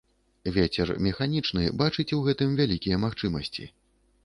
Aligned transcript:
Вецер 0.53 0.91
Мэханічны 1.07 1.67
бачыць 1.83 2.07
у 2.17 2.21
гэтым 2.31 2.57
вялікія 2.63 3.01
магчымасьці 3.07 3.71